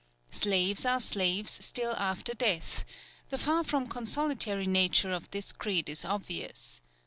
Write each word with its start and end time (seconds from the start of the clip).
Slaves 0.31 0.83
are 0.83 0.99
slaves 0.99 1.63
still 1.63 1.91
after 1.91 2.33
death; 2.33 2.85
the 3.29 3.37
far 3.37 3.63
from 3.63 3.85
consolatory 3.85 4.65
nature 4.65 5.11
of 5.13 5.29
this 5.29 5.51
creed 5.53 5.89
is 5.89 6.03
obvious. 6.03 6.81